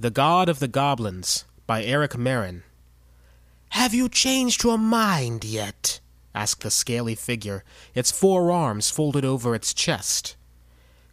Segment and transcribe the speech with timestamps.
[0.00, 2.62] The God of the Goblins by Eric Marin.
[3.70, 5.98] Have you changed your mind yet?
[6.32, 7.64] asked the scaly figure,
[7.96, 10.36] its four arms folded over its chest.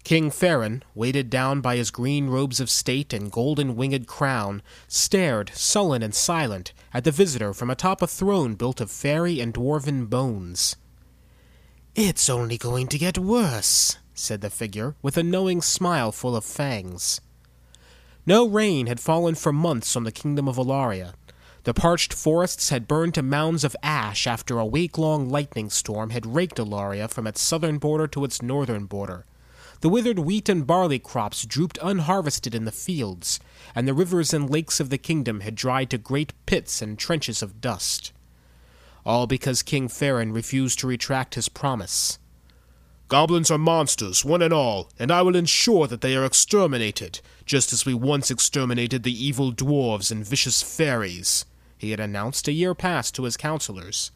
[0.04, 5.50] King Farron, weighted down by his green robes of state and golden winged crown, stared,
[5.56, 10.08] sullen and silent, at the visitor from atop a throne built of fairy and dwarven
[10.12, 10.76] bones.
[11.96, 16.46] It's only going to get worse, said the figure, with a knowing smile full of
[16.46, 17.20] fangs.
[18.28, 21.14] No rain had fallen for months on the kingdom of Alaria.
[21.64, 26.10] The parched forests had burned to mounds of ash after a week long lightning storm
[26.10, 29.26] had raked Alaria from its southern border to its northern border.
[29.82, 33.40] The withered wheat and barley crops drooped unharvested in the fields,
[33.76, 37.44] and the rivers and lakes of the kingdom had dried to great pits and trenches
[37.44, 38.12] of dust.
[39.06, 42.18] All because King Farron refused to retract his promise.
[43.08, 47.72] Goblins are monsters, one and all, and I will ensure that they are exterminated, just
[47.72, 51.46] as we once exterminated the evil dwarves and vicious fairies,
[51.78, 54.12] he had announced a year past to his counselors.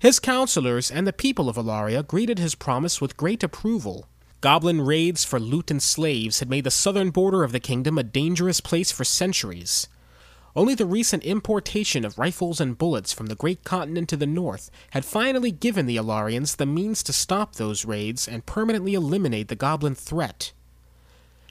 [0.00, 4.08] His counselors and the people of Alaria greeted his promise with great approval.
[4.40, 8.02] Goblin raids for loot and slaves had made the southern border of the kingdom a
[8.02, 9.86] dangerous place for centuries.
[10.56, 14.70] Only the recent importation of rifles and bullets from the great continent to the north
[14.90, 19.56] had finally given the Alarians the means to stop those raids and permanently eliminate the
[19.56, 20.52] goblin threat.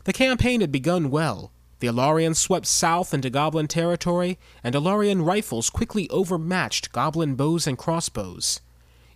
[0.05, 1.51] The campaign had begun well.
[1.79, 7.77] The Alarians swept south into goblin territory, and Alarian rifles quickly overmatched goblin bows and
[7.77, 8.61] crossbows.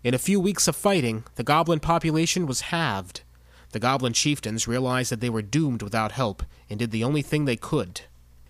[0.04, 3.22] In a few weeks of fighting, the goblin population was halved.
[3.72, 7.46] The goblin chieftains realized that they were doomed without help and did the only thing
[7.46, 8.02] they could.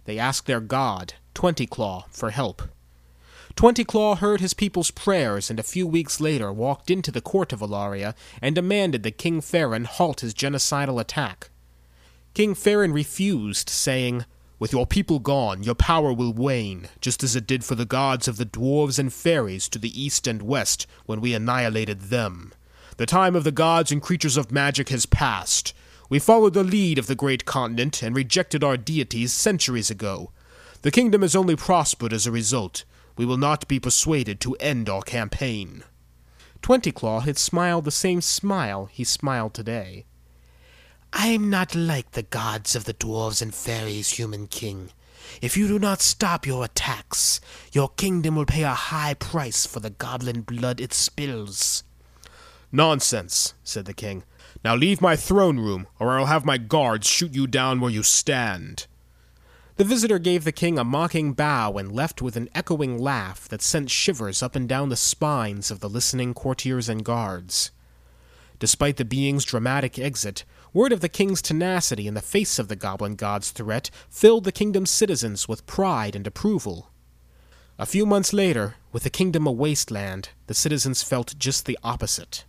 [0.08, 2.62] They asked their god, Twenty Claw, for help.
[3.58, 7.52] Twenty Claw heard his people's prayers and a few weeks later walked into the court
[7.52, 11.50] of Alaria and demanded that King Farron halt his genocidal attack.
[12.34, 14.24] King Farron refused, saying,
[14.60, 18.30] With your people gone, your power will wane, just as it did for the gods
[18.30, 22.54] of the dwarves and fairies to the east and west when we annihilated them.
[22.96, 25.74] The time of the gods and creatures of magic has passed.
[26.10, 30.32] We followed the lead of the great continent and rejected our deities centuries ago.
[30.82, 32.86] The kingdom has only prospered as a result.
[33.18, 35.84] We will not be persuaded to end our campaign.
[36.62, 40.06] Twenty Claw had smiled the same smile he smiled today.
[41.14, 44.92] I'm not like the gods of the dwarves and fairies, human king.
[45.42, 47.42] If you do not stop your attacks,
[47.74, 51.84] your kingdom will pay a high price for the goblin blood it spills.
[52.72, 54.24] Nonsense, said the king.
[54.64, 58.04] Now leave my throne room, or I'll have my guards shoot you down where you
[58.04, 58.88] stand.
[59.78, 63.62] The visitor gave the king a mocking bow and left with an echoing laugh that
[63.62, 67.72] sent shivers up and down the spines of the listening courtiers and guards.
[68.58, 70.44] Despite the being's dramatic exit,
[70.74, 74.52] word of the king's tenacity in the face of the goblin god's threat filled the
[74.52, 76.90] kingdom's citizens with pride and approval.
[77.78, 82.46] A few months later, with the kingdom a wasteland, the citizens felt just the opposite.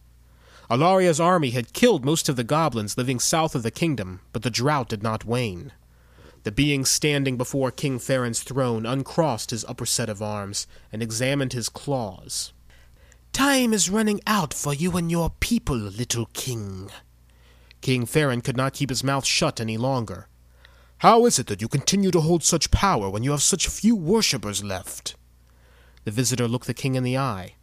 [0.70, 4.50] Alaria's army had killed most of the goblins living south of the kingdom, but the
[4.50, 5.72] drought did not wane.
[6.42, 11.52] The being standing before King Farron's throne uncrossed his upper set of arms and examined
[11.52, 12.52] his claws.
[13.32, 16.90] Time is running out for you and your people, little king.
[17.80, 20.28] King Farron could not keep his mouth shut any longer.
[20.98, 23.94] How is it that you continue to hold such power when you have such few
[23.94, 25.14] worshippers left?
[26.04, 27.54] The visitor looked the king in the eye.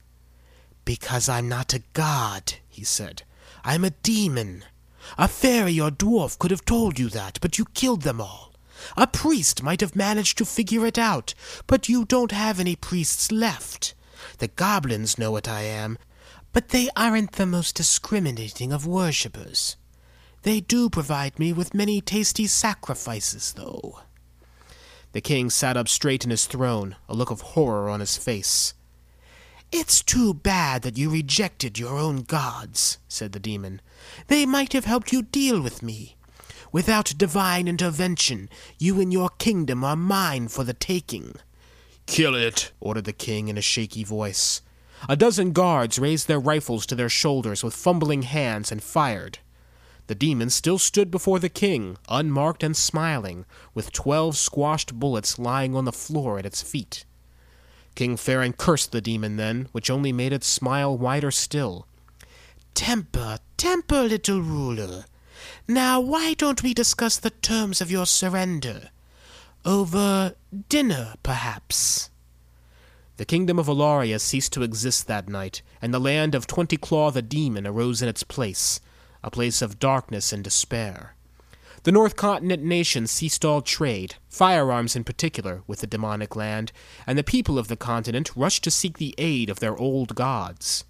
[0.86, 3.24] Because I'm not a god, he said.
[3.64, 4.64] I'm a demon.
[5.18, 8.54] A fairy or dwarf could have told you that, but you killed them all.
[8.98, 11.34] A priest might have managed to figure it out,
[11.68, 13.96] but you don't have any priests left.
[14.40, 15.98] The goblins know what I am,
[16.52, 19.78] but they aren't the most discriminating of worshippers.
[20.44, 24.02] They do provide me with many tasty sacrifices, though.
[25.14, 28.74] The king sat up straight in his throne, a look of horror on his face.
[29.78, 33.82] It's too bad that you rejected your own gods, said the demon.
[34.28, 36.16] They might have helped you deal with me.
[36.72, 38.48] Without divine intervention,
[38.80, 41.36] you and your kingdom are mine for the taking.
[42.06, 44.62] Kill it, ordered the king in a shaky voice.
[45.10, 49.40] A dozen guards raised their rifles to their shoulders with fumbling hands and fired.
[50.08, 55.76] The demon still stood before the king, unmarked and smiling, with twelve squashed bullets lying
[55.76, 57.04] on the floor at its feet.
[57.96, 61.88] King Farron cursed the demon then, which only made it smile wider still.
[62.74, 65.06] Temper, temper, little ruler.
[65.68, 68.90] Now, why don't we discuss the terms of your surrender?
[69.64, 70.36] Over
[70.70, 72.10] dinner, perhaps?
[73.18, 77.12] The kingdom of Alaria ceased to exist that night, and the land of Twenty Claw
[77.12, 78.82] the Demon arose in its place,
[79.24, 81.16] a place of darkness and despair.
[81.86, 86.72] The North Continent nations ceased all trade, firearms in particular, with the demonic land,
[87.06, 90.86] and the people of the continent rushed to seek the aid of their old gods.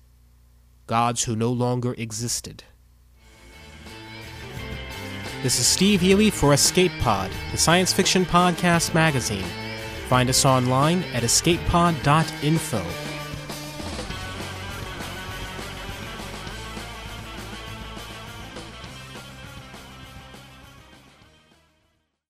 [0.88, 2.64] Gods who no longer existed.
[5.44, 9.44] This is Steve Healy for Escape Pod, the science fiction podcast magazine.
[10.08, 13.15] Find us online at escapepod.info.